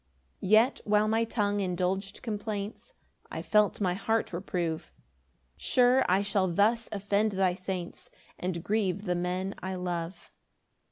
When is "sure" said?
5.57-6.03